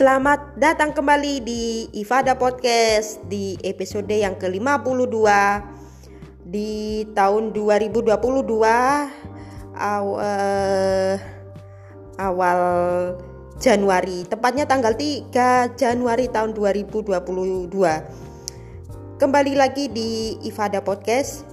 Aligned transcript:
Selamat 0.00 0.56
datang 0.56 0.96
kembali 0.96 1.44
di 1.44 1.84
Ifada 1.92 2.32
Podcast 2.32 3.20
di 3.28 3.52
episode 3.60 4.08
yang 4.08 4.32
ke-52 4.40 5.28
di 6.48 7.04
tahun 7.12 7.52
2022 7.52 8.08
aw, 9.76 10.06
uh, 10.16 11.14
awal 12.16 12.60
Januari, 13.60 14.24
tepatnya 14.24 14.64
tanggal 14.64 14.96
3 14.96 15.76
Januari 15.76 16.32
tahun 16.32 16.56
2022. 16.56 17.68
Kembali 19.20 19.52
lagi 19.52 19.92
di 19.92 20.40
Ifada 20.48 20.80
Podcast. 20.80 21.44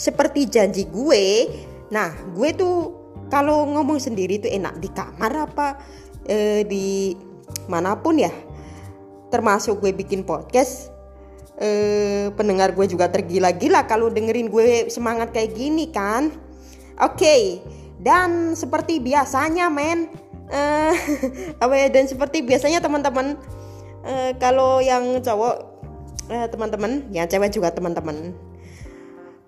Seperti 0.00 0.48
janji 0.48 0.88
gue, 0.88 1.44
nah 1.92 2.08
gue 2.32 2.56
tuh 2.56 2.88
kalau 3.28 3.68
ngomong 3.68 4.00
sendiri 4.00 4.40
tuh 4.40 4.48
enak 4.48 4.80
di 4.80 4.88
kamar 4.88 5.44
apa 5.44 5.76
eh, 6.24 6.64
di 6.64 7.28
mana 7.70 7.96
pun 7.98 8.18
ya 8.18 8.30
termasuk 9.32 9.80
gue 9.80 9.96
bikin 9.96 10.28
podcast 10.28 10.92
eh, 11.56 12.28
pendengar 12.36 12.76
gue 12.76 12.84
juga 12.84 13.08
tergila-gila 13.08 13.88
kalau 13.88 14.12
dengerin 14.12 14.52
gue 14.52 14.92
semangat 14.92 15.32
kayak 15.32 15.56
gini 15.56 15.88
kan 15.88 16.32
oke 17.00 17.16
okay. 17.16 17.64
dan 18.02 18.52
seperti 18.52 19.00
biasanya 19.00 19.72
men 19.72 20.12
eh, 20.52 20.94
apa 21.64 21.74
ya 21.74 21.86
dan 21.88 22.04
seperti 22.04 22.44
biasanya 22.44 22.84
teman-teman 22.84 23.40
eh, 24.04 24.36
kalau 24.36 24.82
yang 24.84 25.22
cowok 25.24 25.56
eh, 26.28 26.46
teman-teman 26.52 27.08
yang 27.14 27.24
cewek 27.24 27.52
juga 27.54 27.72
teman-teman 27.72 28.36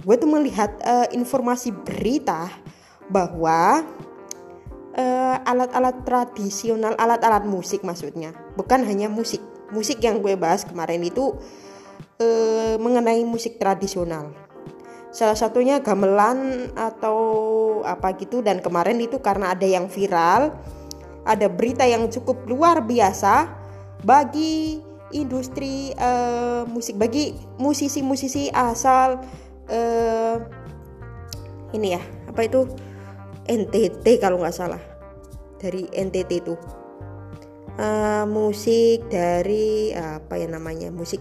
gue 0.05 0.17
tuh 0.21 0.29
melihat 0.29 0.71
eh, 0.85 1.13
informasi 1.17 1.73
berita 1.73 2.49
bahwa 3.09 3.85
uh, 4.95 5.37
alat-alat 5.43 6.07
tradisional, 6.07 6.95
alat-alat 6.97 7.45
musik 7.47 7.83
maksudnya, 7.83 8.33
bukan 8.55 8.87
hanya 8.87 9.11
musik. 9.11 9.43
Musik 9.75 9.99
yang 10.05 10.23
gue 10.23 10.39
bahas 10.39 10.63
kemarin 10.63 11.03
itu 11.03 11.35
uh, 12.23 12.75
mengenai 12.79 13.27
musik 13.27 13.59
tradisional. 13.59 14.31
Salah 15.11 15.35
satunya 15.35 15.83
gamelan 15.83 16.71
atau 16.75 17.19
apa 17.83 18.15
gitu 18.19 18.43
dan 18.43 18.63
kemarin 18.63 18.99
itu 19.03 19.19
karena 19.19 19.55
ada 19.55 19.67
yang 19.67 19.91
viral, 19.91 20.55
ada 21.27 21.47
berita 21.51 21.87
yang 21.87 22.07
cukup 22.11 22.47
luar 22.47 22.83
biasa 22.83 23.51
bagi 24.03 24.79
industri 25.15 25.95
uh, 25.95 26.67
musik 26.67 26.99
bagi 26.99 27.39
musisi-musisi 27.57 28.51
asal 28.51 29.23
uh, 29.71 30.37
ini 31.71 31.95
ya 31.95 32.03
apa 32.27 32.41
itu 32.47 32.67
NTT 33.45 34.21
kalau 34.21 34.41
nggak 34.41 34.57
salah. 34.57 34.81
Dari 35.61 35.89
NTT 35.93 36.31
itu. 36.45 36.55
Uh, 37.75 38.23
musik 38.31 39.11
dari 39.11 39.91
apa 39.91 40.39
ya 40.39 40.47
namanya 40.47 40.95
musik 40.95 41.19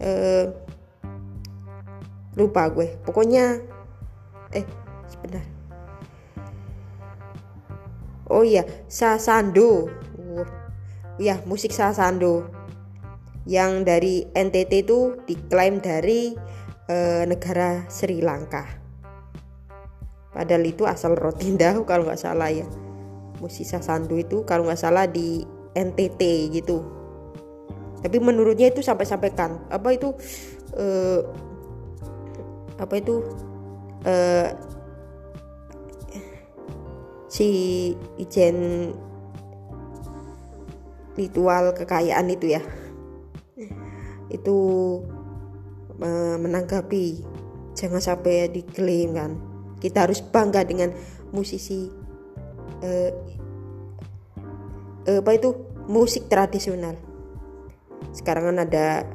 uh, 0.00 0.48
lupa 2.34 2.68
gue. 2.72 2.96
Pokoknya 3.04 3.60
eh 4.56 4.64
sebentar. 5.10 5.44
Oh 8.32 8.42
iya 8.42 8.64
Sasando. 8.88 9.92
Uh, 10.16 10.46
ya 11.20 11.44
musik 11.44 11.70
Sasando. 11.70 12.48
Yang 13.46 13.72
dari 13.86 14.14
NTT 14.34 14.72
itu 14.88 15.22
diklaim 15.22 15.78
dari 15.78 16.34
uh, 16.90 17.22
negara 17.28 17.86
Sri 17.86 18.18
Lanka 18.18 18.85
padahal 20.36 20.68
itu 20.68 20.84
asal 20.84 21.16
Rotinda 21.16 21.72
kalau 21.88 22.04
nggak 22.04 22.20
salah 22.20 22.52
ya. 22.52 22.68
Musisa 23.40 23.80
Sandu 23.80 24.20
itu 24.20 24.44
kalau 24.44 24.68
nggak 24.68 24.80
salah 24.80 25.08
di 25.08 25.40
NTT 25.72 26.52
gitu. 26.52 26.84
Tapi 28.04 28.16
menurutnya 28.20 28.68
itu 28.68 28.84
sampai 28.84 29.08
kan 29.32 29.64
apa 29.72 29.88
itu 29.96 30.12
uh, 30.76 31.20
apa 32.76 32.94
itu 33.00 33.24
uh, 34.04 34.52
si 37.32 37.48
ijen 38.20 38.92
ritual 41.16 41.72
kekayaan 41.72 42.28
itu 42.28 42.56
ya. 42.56 42.62
Itu 44.28 44.56
uh, 46.04 46.36
menanggapi 46.36 47.24
jangan 47.76 48.00
sampai 48.00 48.48
diklaim 48.48 49.12
kan 49.16 49.32
kita 49.80 50.08
harus 50.08 50.24
bangga 50.24 50.64
dengan 50.64 50.92
musisi 51.30 51.90
uh, 52.82 53.10
uh, 55.06 55.20
apa 55.20 55.30
itu? 55.36 55.50
Musik 55.86 56.26
tradisional. 56.26 56.98
Sekarang 58.10 58.50
kan 58.50 58.58
ada 58.66 59.06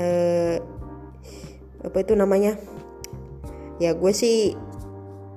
uh, 0.00 0.56
apa 1.84 1.96
itu 2.00 2.16
namanya? 2.16 2.56
Ya 3.76 3.92
gue 3.92 4.12
sih 4.16 4.56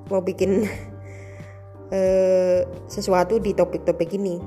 mau 0.07 0.23
bikin 0.23 0.63
uh, 1.91 2.59
sesuatu 2.95 3.43
di 3.43 3.51
topik-topik 3.51 4.15
ini. 4.15 4.39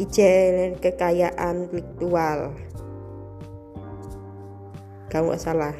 Ijen 0.00 0.80
kekayaan 0.80 1.68
intelektual 1.68 2.56
kamu 5.12 5.36
salah 5.36 5.76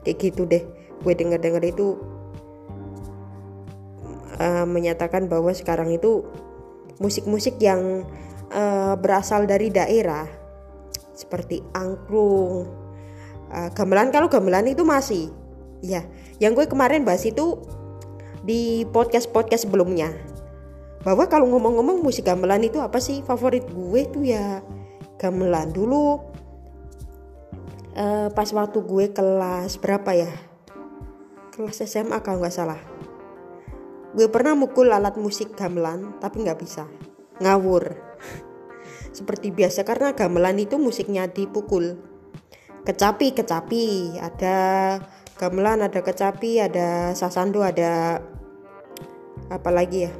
kayak 0.00 0.16
gitu 0.16 0.48
deh 0.48 0.64
gue 1.02 1.14
dengar-dengar 1.18 1.62
itu 1.66 1.98
uh, 4.38 4.64
menyatakan 4.64 5.26
bahwa 5.26 5.50
sekarang 5.52 5.92
itu 5.92 6.24
musik-musik 7.02 7.58
yang 7.58 8.06
uh, 8.54 8.94
berasal 8.94 9.44
dari 9.44 9.68
daerah 9.68 10.24
seperti 11.12 11.60
angklung, 11.76 12.70
uh, 13.52 13.68
gamelan 13.74 14.14
kalau 14.14 14.30
gamelan 14.30 14.70
itu 14.70 14.86
masih 14.86 15.28
ya. 15.84 16.06
Yang 16.40 16.64
gue 16.64 16.66
kemarin 16.72 17.04
bahas 17.04 17.26
itu 17.26 17.60
di 18.42 18.82
podcast-podcast 18.90 19.70
sebelumnya 19.70 20.10
bahwa 21.02 21.26
kalau 21.26 21.50
ngomong-ngomong 21.50 22.02
musik 22.02 22.26
gamelan 22.26 22.62
itu 22.62 22.78
apa 22.78 23.02
sih 23.02 23.22
favorit 23.26 23.66
gue 23.66 24.02
tuh 24.10 24.22
ya 24.22 24.62
gamelan 25.18 25.74
dulu 25.74 26.22
uh, 27.98 28.28
pas 28.30 28.48
waktu 28.54 28.78
gue 28.82 29.04
kelas 29.10 29.78
berapa 29.82 30.10
ya 30.14 30.30
kelas 31.52 31.84
SMA 31.84 32.24
kalau 32.24 32.40
nggak 32.40 32.56
salah. 32.56 32.80
Gue 34.16 34.28
pernah 34.32 34.56
mukul 34.56 34.88
alat 34.88 35.20
musik 35.20 35.52
gamelan 35.52 36.16
tapi 36.16 36.40
nggak 36.40 36.56
bisa. 36.56 36.88
Ngawur. 37.44 37.92
Seperti 39.16 39.52
biasa 39.52 39.84
karena 39.84 40.16
gamelan 40.16 40.56
itu 40.56 40.80
musiknya 40.80 41.28
dipukul. 41.28 42.00
Kecapi 42.88 43.36
kecapi. 43.36 44.16
Ada 44.16 44.56
gamelan 45.36 45.84
ada 45.84 46.00
kecapi 46.00 46.56
ada 46.64 47.12
sasando 47.12 47.60
ada 47.60 48.24
apa 49.52 49.68
lagi 49.68 50.08
ya? 50.08 50.12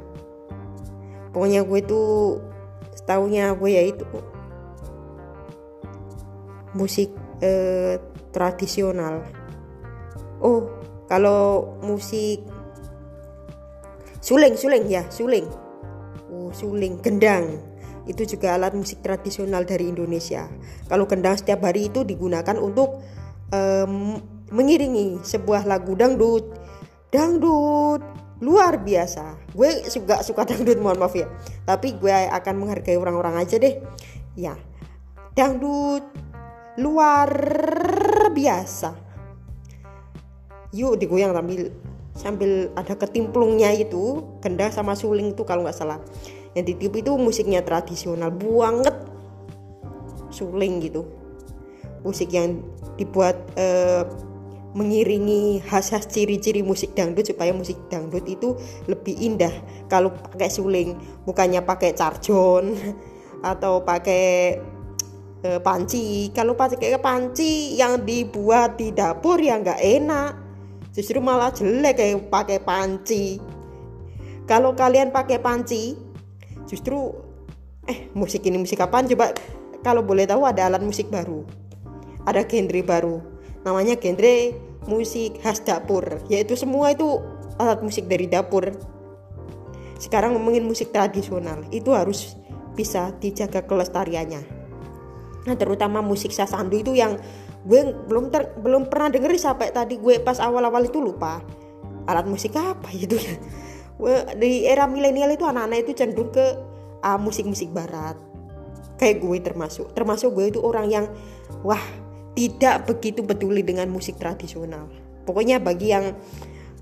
Pokoknya 1.33 1.65
gue 1.65 1.79
tuh 1.81 2.37
setahunya 2.93 3.57
gue 3.57 3.69
ya 3.73 3.83
itu 3.89 4.05
musik 6.77 7.09
eh, 7.41 7.97
tradisional. 8.29 9.25
Oh 10.37 10.82
kalau 11.07 11.75
musik 11.83 12.39
suling 14.23 14.55
suling 14.55 14.87
ya 14.87 15.03
suling. 15.11 15.47
Oh 16.31 16.49
suling 16.55 17.03
gendang. 17.03 17.59
Itu 18.03 18.27
juga 18.27 18.55
alat 18.59 18.75
musik 18.75 18.99
tradisional 18.99 19.63
dari 19.63 19.87
Indonesia. 19.87 20.47
Kalau 20.91 21.07
gendang 21.07 21.39
setiap 21.39 21.63
hari 21.63 21.87
itu 21.87 22.03
digunakan 22.03 22.55
untuk 22.59 22.99
um, 23.51 24.19
mengiringi 24.51 25.23
sebuah 25.23 25.63
lagu 25.63 25.95
dangdut. 25.95 26.51
Dangdut 27.11 28.03
luar 28.43 28.83
biasa. 28.83 29.55
Gue 29.55 29.87
juga 29.87 30.19
suka 30.19 30.43
dangdut 30.43 30.79
mohon 30.83 30.99
maaf 30.99 31.15
ya. 31.15 31.31
Tapi 31.63 31.95
gue 31.95 32.11
akan 32.11 32.53
menghargai 32.59 32.99
orang-orang 32.99 33.39
aja 33.39 33.55
deh. 33.55 33.79
Ya. 34.35 34.59
Dangdut 35.31 36.03
luar 36.75 37.29
biasa 38.33 39.02
yuk 40.73 40.97
digoyang 40.97 41.37
sambil 41.37 41.69
sambil 42.13 42.69
ada 42.77 42.93
ketimplungnya 42.97 43.73
itu 43.73 44.21
gendang 44.41 44.69
sama 44.69 44.93
suling 44.93 45.33
itu 45.33 45.45
kalau 45.45 45.65
nggak 45.65 45.77
salah. 45.77 46.01
Yang 46.53 46.77
ditiup 46.77 46.93
itu 47.01 47.11
musiknya 47.17 47.65
tradisional 47.65 48.29
banget. 48.29 48.93
Suling 50.29 50.81
gitu. 50.81 51.05
Musik 52.05 52.29
yang 52.33 52.61
dibuat 52.97 53.37
uh, 53.57 54.05
mengiringi 54.73 55.61
khas-khas 55.65 56.09
ciri-ciri 56.09 56.65
musik 56.65 56.97
dangdut 56.97 57.29
supaya 57.29 57.53
musik 57.53 57.77
dangdut 57.89 58.25
itu 58.25 58.57
lebih 58.85 59.13
indah. 59.17 59.53
Kalau 59.89 60.13
pakai 60.13 60.49
suling 60.49 60.97
bukannya 61.25 61.61
pakai 61.65 61.97
carjon 61.97 62.73
atau 63.53 63.81
pakai 63.81 64.57
uh, 65.45 65.59
panci. 65.65 66.29
Kalau 66.29 66.53
pakai 66.53 66.97
panci 67.01 67.73
yang 67.73 68.05
dibuat 68.05 68.77
di 68.77 68.93
dapur 68.93 69.41
ya 69.41 69.57
nggak 69.57 69.81
enak 69.81 70.42
justru 70.93 71.17
malah 71.19 71.49
jelek 71.49 71.97
kayak 71.99 72.29
pakai 72.29 72.59
panci. 72.61 73.41
Kalau 74.45 74.77
kalian 74.77 75.09
pakai 75.09 75.41
panci 75.41 75.97
justru 76.69 77.11
eh 77.89 78.13
musik 78.13 78.45
ini 78.45 78.61
musik 78.61 78.79
apaan? 78.79 79.09
Coba 79.09 79.33
kalau 79.81 80.05
boleh 80.05 80.29
tahu 80.29 80.45
ada 80.45 80.69
alat 80.69 80.85
musik 80.85 81.09
baru. 81.09 81.43
Ada 82.23 82.45
genre 82.47 82.81
baru. 82.85 83.17
Namanya 83.65 83.99
genre 83.99 84.55
musik 84.87 85.41
khas 85.41 85.59
dapur. 85.65 86.23
Yaitu 86.31 86.55
semua 86.55 86.93
itu 86.93 87.19
alat 87.57 87.81
musik 87.81 88.07
dari 88.07 88.29
dapur. 88.29 88.71
Sekarang 89.99 90.37
ngomongin 90.37 90.63
musik 90.63 90.93
tradisional. 90.93 91.65
Itu 91.73 91.91
harus 91.97 92.37
bisa 92.77 93.11
dijaga 93.17 93.65
kelestariannya. 93.65 94.41
Nah 95.43 95.55
terutama 95.59 95.99
musik 95.99 96.31
sasandu 96.31 96.79
itu 96.79 96.95
yang 96.95 97.19
gue 97.63 97.81
belum 98.07 98.27
ter, 98.27 98.51
belum 98.59 98.91
pernah 98.91 99.09
denger 99.11 99.39
sampai 99.39 99.71
tadi 99.71 99.95
gue 99.95 100.19
pas 100.19 100.37
awal-awal 100.39 100.83
itu 100.83 100.99
lupa. 100.99 101.39
Alat 102.03 102.27
musik 102.27 102.55
apa 102.59 102.91
itu 102.91 103.15
ya? 103.15 103.35
Di 104.35 104.67
era 104.67 104.83
milenial 104.83 105.31
itu 105.31 105.47
anak-anak 105.47 105.87
itu 105.87 105.91
cenderung 105.95 106.31
ke 106.35 106.43
uh, 107.03 107.19
musik-musik 107.19 107.71
barat. 107.71 108.19
Kayak 108.99 109.23
gue 109.23 109.37
termasuk. 109.39 109.95
Termasuk 109.95 110.35
gue 110.35 110.51
itu 110.51 110.59
orang 110.59 110.91
yang 110.91 111.05
wah 111.63 111.79
tidak 112.35 112.83
begitu 112.89 113.23
peduli 113.23 113.63
dengan 113.63 113.87
musik 113.87 114.19
tradisional. 114.19 114.91
Pokoknya 115.23 115.63
bagi 115.63 115.95
yang 115.95 116.11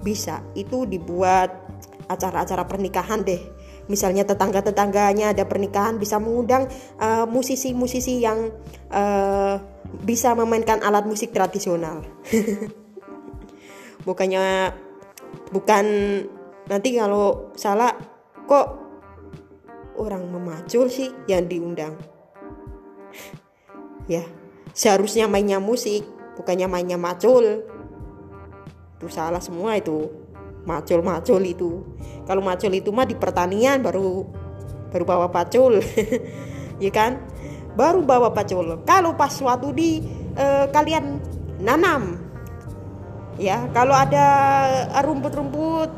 bisa 0.02 0.42
itu 0.58 0.90
dibuat 0.90 1.54
acara-acara 2.10 2.66
pernikahan 2.66 3.22
deh 3.22 3.61
misalnya 3.88 4.28
tetangga-tetangganya 4.28 5.34
ada 5.34 5.44
pernikahan 5.48 5.98
bisa 5.98 6.22
mengundang 6.22 6.70
uh, 7.02 7.26
musisi-musisi 7.26 8.22
yang 8.22 8.54
uh, 8.94 9.58
bisa 10.04 10.34
memainkan 10.38 10.80
alat 10.84 11.04
musik 11.08 11.34
tradisional. 11.34 12.06
Bukannya 14.08 14.74
bukan 15.54 15.86
nanti 16.66 16.98
kalau 16.98 17.54
salah 17.54 17.94
kok 18.50 18.68
orang 20.02 20.26
memacul 20.26 20.90
sih 20.90 21.14
yang 21.30 21.46
diundang. 21.46 21.94
ya, 24.14 24.26
seharusnya 24.74 25.30
mainnya 25.30 25.62
musik, 25.62 26.02
bukannya 26.34 26.66
mainnya 26.66 26.98
macul. 26.98 27.62
Itu 28.98 29.08
salah 29.10 29.42
semua 29.42 29.78
itu. 29.78 30.21
Macul-macul 30.64 31.42
itu. 31.46 31.82
Kalau 32.26 32.42
macul 32.46 32.72
itu 32.74 32.94
mah 32.94 33.10
di 33.10 33.18
pertanian 33.18 33.82
baru 33.82 34.26
baru 34.94 35.04
bawa 35.08 35.28
pacul. 35.34 35.82
ya 36.84 36.92
kan? 36.94 37.32
baru 37.76 38.04
bawa 38.04 38.36
pacul 38.36 38.84
kalau 38.84 39.16
pas 39.16 39.32
waktu 39.40 39.70
di 39.76 39.90
uh, 40.36 40.68
kalian 40.72 41.24
nanam 41.64 42.20
ya 43.40 43.64
kalau 43.72 43.96
ada 43.96 44.26
rumput-rumput 45.00 45.90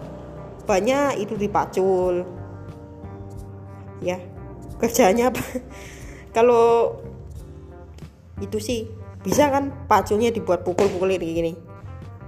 banyak 0.69 1.25
itu 1.25 1.33
dipacul 1.33 2.24
ya 4.06 4.21
kerjanya 4.77 5.33
apa 5.33 5.42
kalau 6.36 6.98
itu 8.38 8.57
sih 8.62 8.86
bisa 9.24 9.50
kan 9.50 9.71
paculnya 9.88 10.30
dibuat 10.30 10.68
pukul-pukul 10.68 11.10
ini 11.15 11.27
gini 11.31 11.54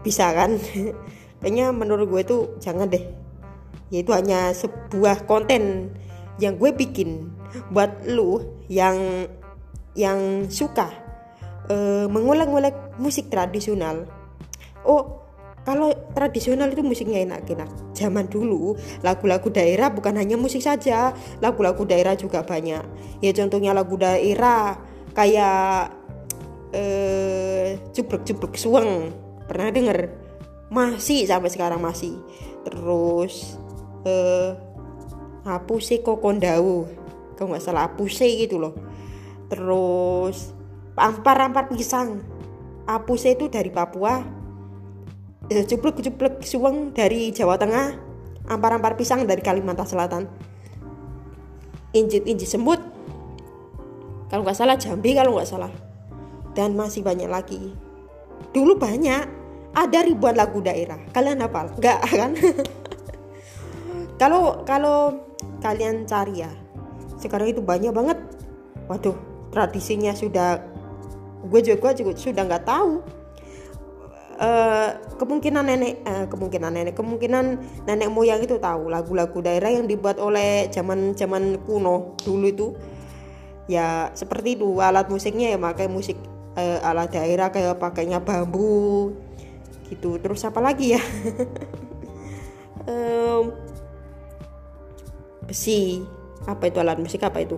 bisa 0.02 0.32
kan 0.34 0.58
kayaknya 1.42 1.72
menurut 1.76 2.08
gue 2.10 2.22
tuh 2.24 2.42
jangan 2.60 2.88
deh. 2.90 3.06
Ya 3.94 4.02
itu 4.02 4.12
hanya 4.12 4.52
sebuah 4.52 5.30
konten 5.30 5.94
yang 6.42 6.60
gue 6.60 6.74
bikin 6.76 7.32
buat 7.72 8.04
lu 8.10 8.44
yang 8.68 9.30
yang 9.96 10.50
suka 10.52 10.92
uh, 11.72 12.06
mengulang-ulang 12.12 13.00
musik 13.00 13.32
tradisional. 13.32 14.04
Oh 14.84 15.24
kalau 15.66 15.90
tradisional 16.14 16.70
itu 16.70 16.86
musiknya 16.86 17.26
enak-enak. 17.26 17.98
Zaman 17.98 18.30
dulu 18.30 18.78
lagu-lagu 19.02 19.50
daerah 19.50 19.90
bukan 19.90 20.14
hanya 20.20 20.38
musik 20.38 20.62
saja 20.62 21.16
lagu-lagu 21.42 21.82
daerah 21.88 22.14
juga 22.14 22.46
banyak. 22.46 22.86
Ya 23.24 23.32
contohnya 23.34 23.74
lagu 23.74 23.98
daerah 23.98 24.78
kayak 25.18 25.90
eh 26.76 27.82
cubruk-cubruk 27.96 28.54
suweng. 28.60 29.10
Pernah 29.50 29.70
denger 29.74 29.98
masih 30.70 31.26
sampai 31.26 31.50
sekarang 31.52 31.82
masih. 31.82 32.18
Terus 32.66 33.58
eh 34.06 34.54
apa 35.46 35.74
sih 35.78 36.02
kokondau 36.02 36.90
kalau 37.38 37.54
nggak 37.54 37.64
salah 37.64 37.86
apuse 37.90 38.26
gitu 38.26 38.58
loh. 38.58 38.74
Terus 39.52 40.54
ampar-ampar 40.98 41.70
pisang. 41.70 42.24
Apuse 42.86 43.34
itu 43.34 43.50
dari 43.50 43.74
Papua. 43.74 44.22
Eh, 45.50 45.66
cupluk-cupluk 45.66 46.42
suweng 46.42 46.94
dari 46.94 47.30
Jawa 47.30 47.58
Tengah. 47.58 47.98
Ampar-ampar 48.50 48.98
pisang 48.98 49.26
dari 49.26 49.42
Kalimantan 49.42 49.90
Selatan. 49.90 50.24
Injit-injit 51.94 52.50
semut 52.50 52.82
kalau 54.30 54.42
nggak 54.42 54.58
salah 54.58 54.76
Jambi 54.76 55.14
kalau 55.14 55.38
nggak 55.38 55.50
salah. 55.50 55.72
Dan 56.56 56.74
masih 56.74 57.06
banyak 57.06 57.30
lagi. 57.30 57.72
Dulu 58.52 58.80
banyak 58.80 59.45
ada 59.76 60.00
ribuan 60.02 60.40
lagu 60.40 60.64
daerah. 60.64 60.98
Kalian 61.12 61.44
hafal? 61.44 61.76
Nggak 61.76 62.00
kan? 62.24 62.32
Kalau 64.16 64.64
kalau 64.64 65.28
kalian 65.60 66.08
cari 66.08 66.48
ya 66.48 66.52
sekarang 67.20 67.52
itu 67.52 67.60
banyak 67.60 67.92
banget. 67.92 68.18
Waduh 68.88 69.18
tradisinya 69.52 70.16
sudah 70.16 70.64
gue 71.46 71.62
juga 71.62 71.92
juga 71.92 72.16
sudah 72.16 72.44
nggak 72.48 72.66
tahu. 72.66 73.04
Uh, 74.36 74.92
kemungkinan 75.16 75.64
nenek 75.64 76.04
uh, 76.04 76.28
kemungkinan 76.28 76.68
nenek 76.76 77.00
kemungkinan 77.00 77.56
nenek 77.88 78.12
moyang 78.12 78.44
itu 78.44 78.60
tahu 78.60 78.92
lagu-lagu 78.92 79.40
daerah 79.40 79.72
yang 79.72 79.88
dibuat 79.88 80.20
oleh 80.20 80.68
zaman 80.76 81.16
zaman 81.16 81.60
kuno 81.64 82.20
dulu 82.24 82.46
itu. 82.48 82.68
Ya 83.72 84.12
seperti 84.12 84.60
itu 84.60 84.68
alat 84.84 85.08
musiknya 85.08 85.56
ya 85.56 85.58
pakai 85.60 85.88
musik 85.88 86.20
uh, 86.60 86.80
alat 86.84 87.16
daerah 87.16 87.48
kayak 87.48 87.80
pakainya 87.80 88.20
bambu 88.20 89.16
gitu. 89.90 90.18
Terus 90.18 90.42
apa 90.46 90.60
lagi 90.62 90.98
ya? 90.98 91.02
Um, 92.86 93.50
besi. 95.50 96.06
Apa 96.46 96.70
itu 96.70 96.78
alat 96.78 97.02
musik? 97.02 97.26
Apa 97.26 97.42
itu? 97.42 97.58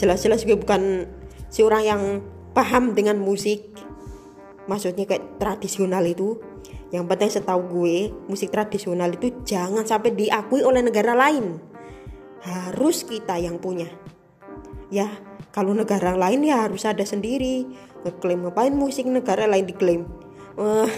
Jelas-jelas 0.00 0.48
gue 0.48 0.56
bukan 0.56 1.04
si 1.52 1.60
orang 1.60 1.84
yang 1.84 2.02
paham 2.56 2.96
dengan 2.96 3.20
musik. 3.20 3.76
Maksudnya 4.64 5.04
kayak 5.04 5.36
tradisional 5.36 6.00
itu. 6.08 6.40
Yang 6.88 7.04
penting 7.12 7.30
setahu 7.36 7.60
gue 7.68 7.96
musik 8.30 8.48
tradisional 8.48 9.12
itu 9.12 9.44
jangan 9.44 9.84
sampai 9.84 10.16
diakui 10.16 10.64
oleh 10.64 10.80
negara 10.80 11.12
lain. 11.12 11.60
Harus 12.40 13.04
kita 13.04 13.36
yang 13.36 13.60
punya. 13.60 13.92
Ya 14.88 15.12
kalau 15.52 15.76
negara 15.76 16.16
lain 16.16 16.40
ya 16.40 16.64
harus 16.64 16.88
ada 16.88 17.04
sendiri. 17.04 17.68
Ngeklaim 18.00 18.48
ngapain 18.48 18.72
musik 18.72 19.04
negara 19.04 19.44
lain 19.44 19.68
diklaim 19.68 20.23
uh, 20.58 20.88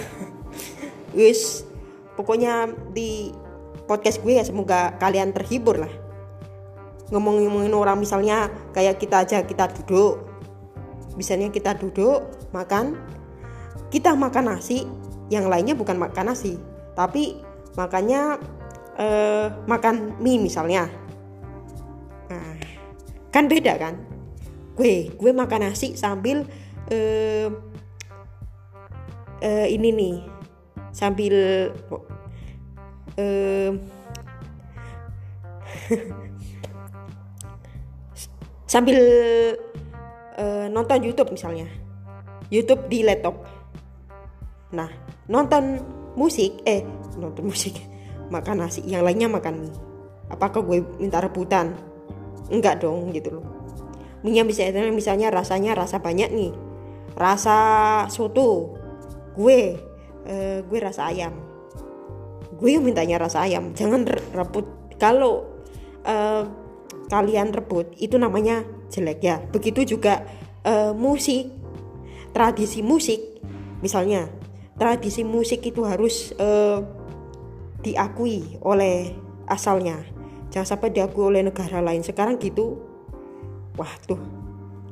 pokoknya 2.17 2.73
di 2.93 3.31
podcast 3.87 4.21
gue 4.21 4.37
ya 4.37 4.45
semoga 4.45 4.97
kalian 4.99 5.31
terhibur 5.31 5.79
lah. 5.79 5.93
Ngomong-ngomongin 7.15 7.71
orang 7.71 8.03
misalnya 8.03 8.51
kayak 8.75 8.99
kita 8.99 9.23
aja 9.23 9.39
kita 9.47 9.71
duduk. 9.71 10.27
Misalnya 11.15 11.55
kita 11.55 11.79
duduk 11.79 12.27
makan. 12.51 12.99
Kita 13.89 14.19
makan 14.19 14.51
nasi 14.51 14.83
yang 15.31 15.47
lainnya 15.47 15.79
bukan 15.79 15.97
makan 15.97 16.35
nasi. 16.35 16.59
Tapi 16.99 17.39
makannya 17.79 18.43
eh, 18.99 19.47
makan 19.71 20.19
mie 20.19 20.43
misalnya. 20.43 20.91
Nah, 22.27 22.59
kan 23.31 23.47
beda 23.47 23.79
kan? 23.79 23.95
Gue 24.75 25.15
gue 25.15 25.31
makan 25.31 25.71
nasi 25.71 25.95
sambil 25.95 26.43
eh, 26.91 27.47
eh, 29.41 29.67
ini 29.73 29.89
nih 29.93 30.17
sambil 30.93 31.35
eh, 33.17 33.71
sambil 38.73 38.99
uh, 40.37 40.67
nonton 40.71 41.01
YouTube 41.03 41.33
misalnya. 41.33 41.67
YouTube 42.47 42.87
di 42.87 43.03
laptop. 43.03 43.43
Nah 44.75 44.91
nonton 45.27 45.83
musik 46.15 46.63
eh 46.63 46.87
nonton 47.19 47.51
musik 47.51 47.75
makan 48.35 48.67
nasi 48.67 48.83
yang 48.87 49.03
lainnya 49.07 49.31
makan 49.31 49.67
mie. 49.67 49.75
Apakah 50.27 50.63
gue 50.67 50.83
minta 50.99 51.23
rebutan? 51.23 51.75
Enggak 52.51 52.83
dong 52.83 53.15
gitu 53.15 53.39
loh. 53.39 53.47
Mie 54.27 54.43
misalnya 54.43 54.91
misalnya 54.91 55.31
rasanya 55.31 55.75
rasa 55.79 56.03
banyak 56.03 56.31
nih. 56.35 56.53
Rasa 57.17 57.57
soto 58.13 58.76
gue 59.37 59.77
uh, 60.27 60.59
gue 60.65 60.79
rasa 60.81 61.13
ayam. 61.13 61.37
Gue 62.57 62.75
yang 62.75 62.85
mintanya 62.85 63.21
rasa 63.21 63.45
ayam 63.45 63.77
jangan 63.77 64.09
rebut. 64.33 64.65
Kalau 64.97 65.45
uh, 66.09 66.45
kalian 67.13 67.53
rebut 67.53 67.93
itu 68.01 68.17
namanya 68.17 68.65
jelek 68.89 69.21
ya. 69.21 69.37
Begitu 69.53 69.97
juga 69.97 70.25
uh, 70.65 70.97
musik. 70.97 71.53
Tradisi 72.33 72.85
musik 72.85 73.41
misalnya 73.81 74.29
tradisi 74.77 75.25
musik 75.25 75.65
itu 75.65 75.85
harus 75.89 76.37
uh, 76.37 76.85
diakui 77.81 78.61
oleh 78.65 79.13
asalnya. 79.49 80.01
Jangan 80.53 80.77
sampai 80.77 80.93
diakui 80.93 81.25
oleh 81.25 81.45
negara 81.45 81.81
lain. 81.81 82.05
Sekarang 82.05 82.37
gitu 82.41 82.77
wah 83.77 83.93
tuh 84.05 84.21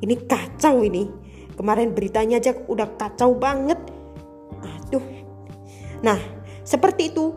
ini 0.04 0.14
kacau 0.24 0.84
ini. 0.84 1.08
Kemarin 1.54 1.94
beritanya 1.94 2.42
aja 2.42 2.52
udah 2.66 2.98
kacau 2.98 3.38
banget 3.38 3.78
nah 6.04 6.20
seperti 6.68 7.08
itu 7.08 7.32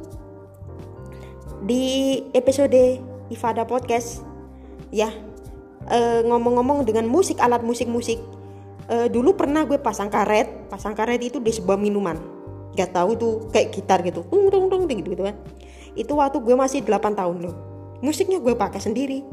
di 1.63 2.19
episode 2.35 3.01
Ifada 3.31 3.63
Podcast 3.63 4.23
ya. 4.91 5.11
Ngomong 5.87 6.27
ngomong-ngomong 6.27 6.79
dengan 6.83 7.07
musik 7.07 7.39
alat 7.39 7.63
musik 7.63 7.87
musik 7.87 8.19
uh, 8.91 9.07
dulu 9.07 9.35
pernah 9.35 9.63
gue 9.63 9.79
pasang 9.79 10.11
karet. 10.11 10.67
Pasang 10.67 10.91
karet 10.95 11.19
itu 11.23 11.39
di 11.39 11.51
sebuah 11.51 11.79
minuman. 11.79 12.19
Gak 12.75 12.91
tahu 12.91 13.15
tuh 13.15 13.33
kayak 13.51 13.71
gitar 13.71 13.99
gitu. 14.03 14.27
Tung 14.27 14.51
tung 14.51 14.67
tung 14.67 14.83
gitu, 14.87 15.15
gitu 15.15 15.23
kan. 15.23 15.35
Itu 15.95 16.19
waktu 16.19 16.43
gue 16.43 16.55
masih 16.55 16.83
8 16.83 17.15
tahun 17.15 17.37
loh. 17.39 17.55
Musiknya 18.03 18.37
gue 18.43 18.53
pakai 18.53 18.83
sendiri. 18.83 19.23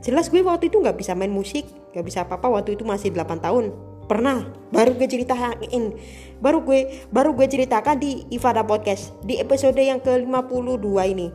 Jelas 0.00 0.28
gue 0.32 0.40
waktu 0.40 0.68
itu 0.68 0.80
nggak 0.80 0.98
bisa 0.98 1.14
main 1.14 1.30
musik. 1.32 1.64
Nggak 1.94 2.04
bisa 2.04 2.18
apa-apa 2.26 2.60
waktu 2.60 2.74
itu 2.74 2.84
masih 2.84 3.14
8 3.14 3.40
tahun 3.40 3.72
pernah 4.10 4.42
baru 4.74 4.98
gue 4.98 5.06
ceritain. 5.06 5.94
Baru 6.42 6.66
gue 6.66 7.06
baru 7.14 7.30
gue 7.30 7.46
ceritakan 7.46 8.02
di 8.02 8.26
Ifada 8.34 8.66
Podcast 8.66 9.14
di 9.22 9.38
episode 9.38 9.78
yang 9.78 10.02
ke 10.02 10.10
52 10.26 10.82
ini. 11.14 11.30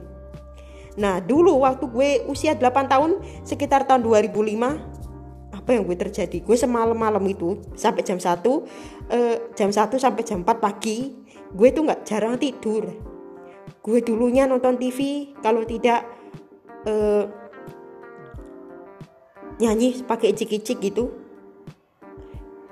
Nah 0.99 1.23
dulu 1.23 1.63
waktu 1.63 1.87
gue 1.87 2.09
usia 2.27 2.51
8 2.59 2.91
tahun 2.91 3.23
sekitar 3.47 3.87
tahun 3.87 4.03
2005 4.03 5.55
apa 5.55 5.69
yang 5.71 5.87
gue 5.87 5.95
terjadi? 5.95 6.43
Gue 6.43 6.59
semalam 6.59 6.99
malam 6.99 7.23
itu 7.23 7.63
sampai 7.79 8.03
jam 8.03 8.19
1 8.19 8.43
eh, 9.07 9.55
jam 9.55 9.71
1 9.71 9.95
sampai 9.95 10.23
jam 10.27 10.43
4 10.43 10.59
pagi 10.59 11.15
gue 11.55 11.67
tuh 11.71 11.87
nggak 11.87 12.03
jarang 12.03 12.35
tidur. 12.35 12.91
Gue 13.79 14.03
dulunya 14.03 14.43
nonton 14.51 14.75
TV 14.75 15.31
kalau 15.39 15.63
tidak 15.63 16.03
eh, 16.83 17.23
nyanyi 19.63 20.03
pakai 20.03 20.35
icik-icik 20.35 20.83
gitu 20.83 21.24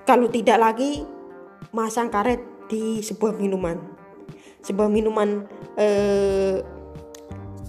kalau 0.03 0.27
tidak 0.27 0.59
lagi 0.59 1.07
masang 1.71 2.11
karet 2.11 2.43
di 2.67 2.99
sebuah 2.99 3.35
minuman. 3.35 3.79
Sebuah 4.63 4.87
minuman 4.87 5.43
eh, 5.75 6.63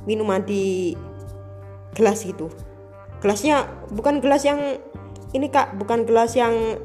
minuman 0.07 0.43
di 0.45 0.95
gelas 1.95 2.27
itu 2.27 2.51
gelasnya 3.25 3.65
bukan 3.89 4.21
gelas 4.21 4.45
yang 4.45 4.61
ini 5.33 5.49
kak. 5.49 5.81
Bukan 5.81 6.05
gelas 6.05 6.37
yang 6.37 6.77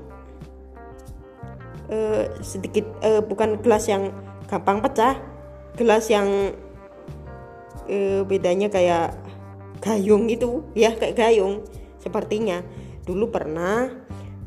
eh, 1.91 2.31
sedikit 2.39 2.87
eh, 3.03 3.19
bukan 3.19 3.59
gelas 3.59 3.91
yang 3.91 4.15
gampang 4.47 4.79
pecah. 4.79 5.19
Gelas 5.75 6.07
yang 6.07 6.55
eh, 7.91 8.23
bedanya 8.23 8.71
kayak 8.71 9.19
gayung 9.83 10.31
itu 10.31 10.63
ya 10.73 10.95
kayak 10.95 11.19
gayung. 11.19 11.67
Sepertinya. 11.99 12.63
Dulu 13.03 13.27
pernah 13.27 13.91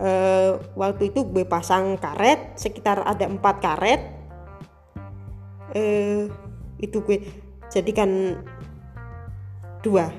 uh, 0.01 0.61
waktu 0.79 1.13
itu 1.13 1.27
gue 1.27 1.45
pasang 1.45 1.99
karet 1.99 2.57
sekitar 2.57 3.05
ada 3.05 3.29
empat 3.29 3.57
karet. 3.61 4.01
Uh, 5.73 6.29
itu 6.81 7.01
gue 7.05 7.19
jadikan 7.73 8.41
dua. 9.83 10.13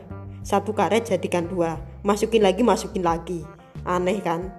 Satu 0.43 0.75
karet 0.75 1.07
jadikan 1.07 1.47
dua. 1.47 1.79
Masukin 2.03 2.43
lagi 2.43 2.61
masukin 2.61 3.01
lagi. 3.05 3.41
Aneh 3.87 4.19
kan? 4.19 4.51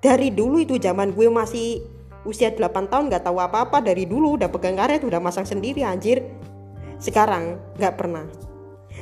Dari 0.00 0.32
dulu 0.32 0.62
itu 0.62 0.80
zaman 0.80 1.12
gue 1.12 1.28
masih 1.28 1.84
usia 2.24 2.52
8 2.52 2.88
tahun 2.88 3.10
nggak 3.10 3.26
tahu 3.26 3.36
apa-apa. 3.42 3.82
Dari 3.82 4.06
dulu 4.06 4.38
udah 4.38 4.48
pegang 4.48 4.78
karet 4.78 5.02
udah 5.02 5.18
masang 5.18 5.44
sendiri 5.44 5.82
anjir. 5.82 6.24
Sekarang 7.02 7.58
nggak 7.76 7.94
pernah. 7.98 8.24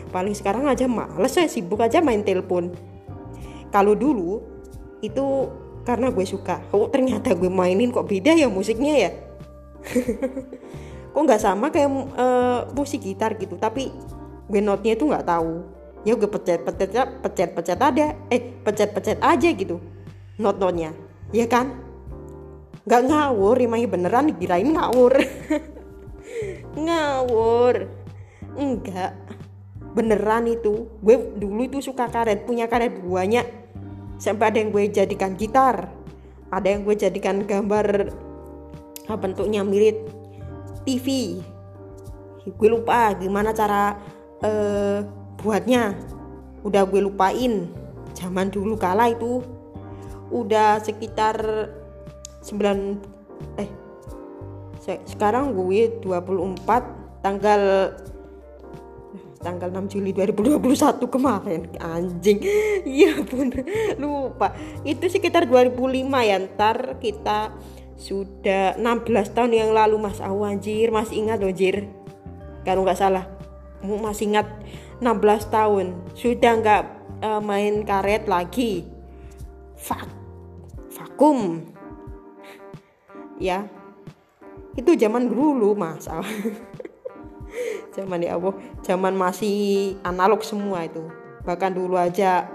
Paling 0.09 0.33
sekarang 0.33 0.65
aja 0.65 0.89
males 0.89 1.33
saya 1.33 1.51
sibuk 1.51 1.81
aja 1.85 2.01
main 2.01 2.25
telepon. 2.25 2.73
Kalau 3.69 3.93
dulu 3.93 4.58
itu 5.01 5.53
karena 5.87 6.13
gue 6.13 6.27
suka. 6.27 6.61
Oh 6.75 6.91
ternyata 6.93 7.33
gue 7.33 7.49
mainin 7.49 7.89
kok 7.89 8.05
beda 8.05 8.37
ya 8.37 8.51
musiknya 8.51 8.95
ya? 9.09 9.11
Kok 11.09 11.25
nggak 11.25 11.41
sama 11.41 11.73
kayak 11.73 11.91
uh, 12.15 12.69
musik 12.77 13.03
gitar 13.03 13.35
gitu? 13.41 13.57
Tapi 13.57 13.89
gue 14.47 14.61
notnya 14.61 14.93
itu 14.95 15.09
nggak 15.09 15.25
tahu. 15.25 15.65
Ya 16.05 16.15
gue 16.15 16.29
pencet 16.29 16.63
pencet 16.63 16.93
pencet 17.25 17.51
pencet 17.57 17.79
ada. 17.81 18.13
Eh 18.29 18.43
pencet 18.63 18.93
pencet 18.93 19.19
aja 19.19 19.49
gitu. 19.49 19.81
Not 20.37 20.61
notnya 20.61 20.93
ya 21.33 21.49
kan? 21.49 21.73
Nggak 22.89 23.03
ngawur 23.09 23.57
emangnya 23.61 23.89
beneran 23.89 24.29
dikirain 24.33 24.69
ngawur. 24.69 25.13
Ngawur. 26.85 27.75
Enggak 28.57 29.13
beneran 29.93 30.49
itu. 30.49 30.89
Gue 31.01 31.17
dulu 31.37 31.69
itu 31.69 31.85
suka 31.85 32.09
karet 32.09 32.45
punya 32.49 32.69
karet 32.69 33.01
banyak 33.01 33.68
sampai 34.19 34.53
ada 34.53 34.59
yang 34.61 34.71
gue 34.75 34.85
jadikan 34.91 35.39
gitar. 35.39 35.89
Ada 36.53 36.69
yang 36.75 36.83
gue 36.85 36.97
jadikan 36.97 37.45
gambar 37.45 37.87
ah, 39.09 39.19
bentuknya 39.19 39.65
mirip 39.65 39.97
TV 40.85 41.39
gue 42.49 42.69
lupa 42.73 43.13
gimana 43.17 43.53
cara 43.53 43.99
uh, 44.41 45.05
buatnya. 45.41 45.93
Udah 46.65 46.89
gue 46.89 47.01
lupain. 47.05 47.69
Zaman 48.17 48.49
dulu 48.49 48.75
kala 48.81 49.13
itu. 49.13 49.45
Udah 50.29 50.81
sekitar 50.81 51.37
9 52.45 53.61
eh 53.61 53.69
sekarang 55.05 55.53
gue 55.53 56.01
24 56.01 57.21
tanggal 57.21 57.93
tanggal 59.39 59.71
6 59.71 59.93
Juli 59.99 60.11
2021 60.15 60.99
kemarin. 61.07 61.61
Anjing. 61.79 62.39
Iya 62.99 63.23
pun 63.23 63.53
lupa. 63.99 64.55
Itu 64.83 65.07
sekitar 65.07 65.47
2005 65.47 66.29
ya. 66.29 66.37
Ntar 66.43 66.99
kita 66.99 67.55
sudah 67.99 68.79
16 68.79 69.35
tahun 69.35 69.53
yang 69.55 69.71
lalu 69.75 69.97
mas. 69.99 70.19
Aku 70.19 70.43
anjir. 70.47 70.91
Masih 70.91 71.23
ingat 71.23 71.39
loh 71.43 71.55
jir. 71.55 71.87
Kalau 72.67 72.83
nggak 72.83 72.99
salah. 72.99 73.25
Masih 73.83 74.35
ingat 74.35 74.47
16 74.99 75.55
tahun. 75.55 75.87
Sudah 76.19 76.53
nggak 76.59 76.83
uh, 77.23 77.43
main 77.43 77.87
karet 77.87 78.27
lagi. 78.27 78.87
Fak 79.79 80.11
vakum. 80.95 81.63
Ya. 83.39 83.71
Itu 84.79 84.95
zaman 84.95 85.27
dulu 85.27 85.75
mas 85.75 86.07
zaman 87.95 88.25
ya 88.25 88.37
Allah 88.37 88.55
zaman 88.85 89.15
masih 89.15 89.97
analog 90.05 90.45
semua 90.45 90.85
itu. 90.87 91.03
Bahkan 91.45 91.73
dulu 91.75 91.97
aja 91.97 92.47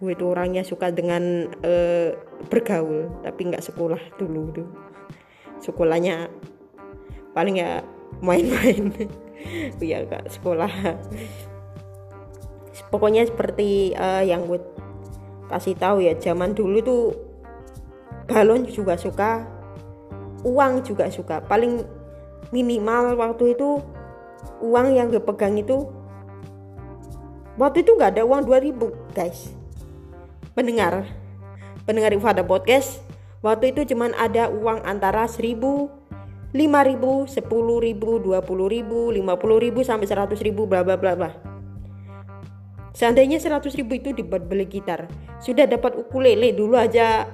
gue 0.00 0.12
itu 0.12 0.24
orangnya 0.26 0.66
suka 0.66 0.92
dengan 0.92 1.48
uh, 1.64 2.12
bergaul 2.50 3.08
tapi 3.24 3.48
nggak 3.48 3.64
sekolah 3.64 4.00
dulu 4.20 4.42
tuh 4.52 4.68
sekolahnya 5.64 6.28
paling 7.32 7.58
ya 7.60 7.80
main-main. 8.20 8.92
Ya 9.76 10.00
gak 10.08 10.32
sekolah. 10.32 10.72
Pokoknya 12.88 13.28
seperti 13.28 13.92
uh, 13.92 14.24
yang 14.24 14.48
gue 14.48 14.56
kasih 15.52 15.76
tahu 15.76 16.00
ya 16.00 16.16
zaman 16.16 16.56
dulu 16.56 16.80
tuh 16.80 17.04
balon 18.24 18.64
juga 18.64 18.96
suka 18.96 19.44
uang 20.48 20.80
juga 20.80 21.12
suka. 21.12 21.44
Paling 21.44 21.84
minimal 22.50 23.16
waktu 23.16 23.56
itu 23.56 23.80
uang 24.60 24.96
yang 24.96 25.08
gue 25.08 25.22
pegang 25.22 25.56
itu 25.56 25.88
waktu 27.56 27.86
itu 27.86 27.94
nggak 27.96 28.18
ada 28.18 28.22
uang 28.26 28.44
2000 28.48 29.16
guys. 29.16 29.52
Pendengar 30.52 31.08
pendengar 31.84 32.12
Ifada 32.12 32.42
Podcast 32.44 33.00
waktu 33.44 33.76
itu 33.76 33.94
cuman 33.94 34.16
ada 34.16 34.48
uang 34.50 34.84
antara 34.84 35.28
1000 35.28 35.56
5000 36.54 36.54
10000 36.54 37.42
20000 37.42 38.38
50000 38.38 39.82
sampai 39.82 40.06
100000 40.06 40.70
bla 40.70 40.80
bla 40.86 40.96
bla 40.96 41.12
bla. 41.18 41.30
Seandainya 42.94 43.42
100 43.42 43.74
ribu 43.74 43.98
itu 43.98 44.14
dibuat 44.14 44.46
beli 44.46 44.70
gitar 44.70 45.10
Sudah 45.42 45.66
dapat 45.66 45.98
ukulele 45.98 46.54
dulu 46.54 46.78
aja 46.78 47.26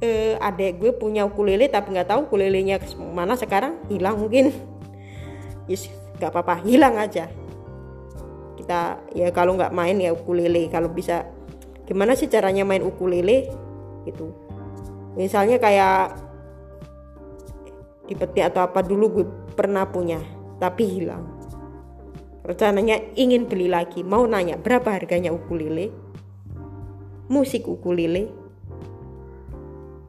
eh, 0.00 0.36
adek 0.40 0.80
gue 0.80 0.92
punya 0.96 1.24
ukulele 1.24 1.68
tapi 1.72 1.96
nggak 1.96 2.08
tahu 2.10 2.20
ukulelenya 2.28 2.80
mana 3.12 3.36
sekarang 3.36 3.80
hilang 3.88 4.20
mungkin. 4.20 4.52
Yes 5.66 5.90
nggak 6.16 6.30
apa-apa 6.32 6.64
hilang 6.64 6.96
aja. 6.96 7.28
Kita 8.56 9.04
ya 9.12 9.28
kalau 9.30 9.56
nggak 9.56 9.72
main 9.72 10.00
ya 10.00 10.16
ukulele. 10.16 10.68
Kalau 10.72 10.88
bisa 10.90 11.28
gimana 11.84 12.16
sih 12.16 12.28
caranya 12.28 12.64
main 12.64 12.82
ukulele? 12.82 13.52
Itu 14.08 14.32
misalnya 15.16 15.60
kayak 15.60 16.24
di 18.06 18.14
peti 18.14 18.40
atau 18.40 18.62
apa 18.64 18.80
dulu 18.80 19.04
gue 19.20 19.26
pernah 19.54 19.84
punya 19.88 20.20
tapi 20.56 20.88
hilang. 20.88 21.36
Rencananya 22.46 23.18
ingin 23.18 23.50
beli 23.50 23.66
lagi. 23.66 24.06
Mau 24.06 24.22
nanya 24.24 24.54
berapa 24.56 24.94
harganya 24.94 25.34
ukulele? 25.34 25.90
Musik 27.26 27.66
ukulele 27.66 28.45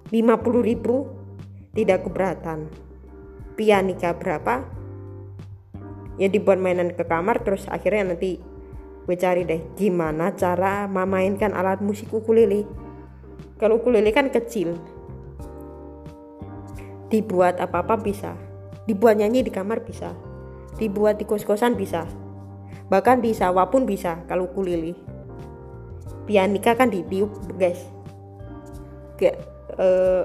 50 0.07 0.63
ribu 0.63 1.07
tidak 1.75 2.07
keberatan. 2.07 2.71
Pianika 3.59 4.15
berapa? 4.15 4.63
Ya 6.17 6.31
dibuat 6.31 6.57
mainan 6.57 6.95
ke 6.95 7.05
kamar 7.05 7.43
terus 7.45 7.69
akhirnya 7.69 8.15
nanti 8.15 8.41
gue 9.07 9.15
cari 9.15 9.47
deh 9.47 9.63
gimana 9.79 10.33
cara 10.33 10.89
memainkan 10.89 11.53
alat 11.53 11.83
musik 11.83 12.09
ukulele. 12.09 12.63
Kalau 13.57 13.81
ukulele 13.81 14.13
kan 14.13 14.29
kecil. 14.29 14.77
Dibuat 17.07 17.59
apa-apa 17.63 17.99
bisa. 17.99 18.35
Dibuat 18.87 19.19
nyanyi 19.19 19.43
di 19.43 19.51
kamar 19.51 19.83
bisa. 19.83 20.11
Dibuat 20.75 21.19
di 21.19 21.25
kos-kosan 21.25 21.79
bisa. 21.79 22.07
Bahkan 22.87 23.19
di 23.19 23.35
sawah 23.35 23.67
pun 23.67 23.83
bisa 23.83 24.23
kalau 24.27 24.47
ukulele. 24.51 24.95
Pianika 26.27 26.75
kan 26.75 26.91
di 26.91 27.03
tiup 27.07 27.31
guys. 27.55 27.79
Kayak 29.17 29.46
uh, 29.77 30.23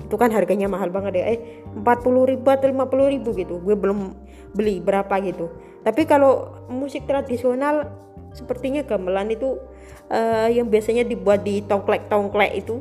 itu 0.00 0.16
kan 0.16 0.32
harganya 0.32 0.66
mahal 0.70 0.88
banget 0.88 1.20
ya. 1.20 1.24
Eh 1.36 1.38
40 1.76 2.30
ribu 2.32 2.46
atau 2.48 2.66
50 2.68 3.14
ribu 3.14 3.30
gitu. 3.36 3.60
Gue 3.60 3.76
belum 3.76 4.16
beli 4.56 4.80
berapa 4.80 5.12
gitu. 5.20 5.52
Tapi 5.84 6.08
kalau 6.08 6.64
musik 6.72 7.04
tradisional 7.04 7.92
sepertinya 8.32 8.80
gamelan 8.86 9.34
itu 9.34 9.60
uh, 10.08 10.48
yang 10.48 10.72
biasanya 10.72 11.04
dibuat 11.04 11.44
di 11.44 11.60
tongklek-tongklek 11.64 12.64
itu 12.64 12.80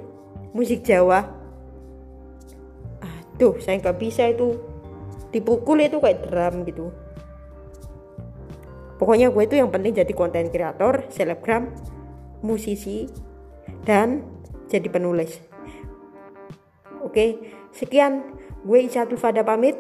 musik 0.56 0.88
Jawa. 0.88 1.28
Aduh 3.36 3.60
saya 3.60 3.82
nggak 3.82 3.98
bisa 4.00 4.32
itu. 4.32 4.56
Dipukul 5.32 5.80
itu 5.80 6.00
kayak 6.00 6.28
drum 6.28 6.68
gitu. 6.68 6.92
Pokoknya 9.00 9.34
gue 9.34 9.44
itu 9.48 9.56
yang 9.58 9.72
penting 9.74 9.98
jadi 9.98 10.13
konten 10.13 10.51
kreator 10.54 11.08
selebgram 11.10 11.72
musisi 12.46 13.10
dan 13.82 14.22
jadi 14.70 14.86
penulis 14.94 15.50
Oke, 17.01 17.41
sekian 17.74 18.38
gue 18.62 18.79
Isyatul 18.86 19.17
Fada 19.17 19.41
pamit. 19.41 19.77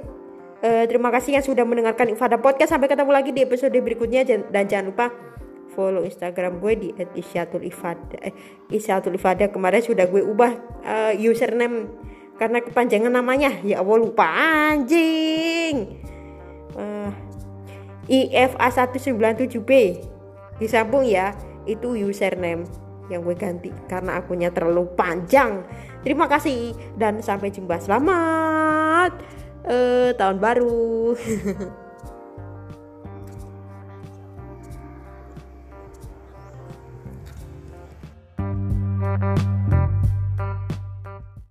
Uh, 0.61 0.85
terima 0.85 1.09
kasih 1.09 1.41
yang 1.41 1.45
sudah 1.45 1.65
mendengarkan 1.65 2.13
Ifada 2.13 2.37
Podcast. 2.37 2.73
Sampai 2.73 2.85
ketemu 2.85 3.11
lagi 3.13 3.33
di 3.33 3.41
episode 3.41 3.73
berikutnya 3.73 4.21
dan 4.25 4.63
jangan 4.69 4.93
lupa 4.93 5.09
follow 5.73 6.03
Instagram 6.03 6.59
gue 6.59 6.73
di 6.77 6.89
@isyatul 7.15 7.63
ifada. 7.63 8.19
Eh, 8.19 8.35
isyatul 8.69 9.15
ifada 9.15 9.47
kemarin 9.47 9.81
sudah 9.81 10.05
gue 10.05 10.21
ubah 10.21 10.51
uh, 10.83 11.13
username 11.15 11.87
karena 12.35 12.59
kepanjangan 12.61 13.09
namanya. 13.09 13.57
Ya 13.63 13.79
Allah 13.79 13.97
lupa 13.97 14.27
anjing. 14.69 15.97
Uh, 16.75 17.09
IFA197B 18.11 19.71
disambung 20.59 21.07
ya 21.07 21.33
itu 21.65 21.95
username 21.95 22.67
yang 23.11 23.21
gue 23.27 23.35
ganti 23.35 23.69
karena 23.91 24.23
akunnya 24.23 24.49
terlalu 24.55 24.87
panjang. 24.95 25.67
Terima 26.01 26.31
kasih 26.31 26.71
dan 26.95 27.19
sampai 27.19 27.51
jumpa. 27.51 27.77
Selamat 27.83 29.11
uh, 29.67 30.09
tahun 30.15 30.37
baru. 30.39 31.13